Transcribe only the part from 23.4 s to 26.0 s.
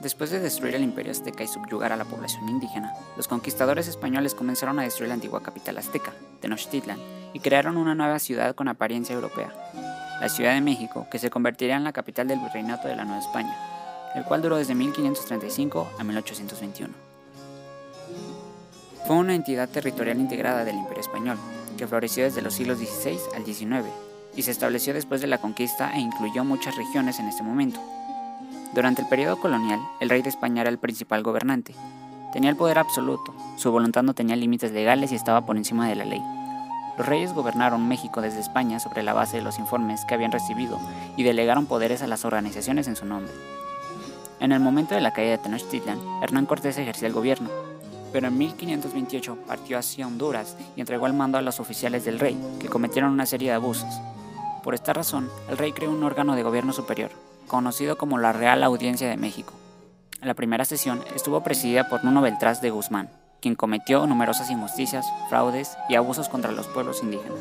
XIX, y se estableció después de la conquista e